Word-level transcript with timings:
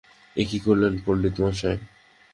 এ 0.35 0.43
কী 0.49 0.57
করলেন 0.59 0.93
পণ্ডিতমশায়? 1.05 1.79